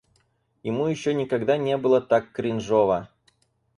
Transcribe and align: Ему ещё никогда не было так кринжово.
Ему 0.63 0.87
ещё 0.87 1.11
никогда 1.13 1.57
не 1.57 1.77
было 1.77 2.01
так 2.01 2.31
кринжово. 2.31 3.09